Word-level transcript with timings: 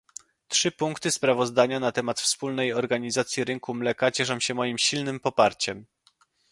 Trzy 0.47 0.71
punkty 0.71 1.11
sprawozdania 1.11 1.79
na 1.79 1.91
temat 1.91 2.19
wspólnej 2.19 2.73
organizacji 2.73 3.43
rynku 3.43 3.73
mleka 3.73 4.11
cieszą 4.11 4.39
się 4.39 4.53
moim 4.53 4.77
silnym 4.77 5.19
poparciem 5.19 5.85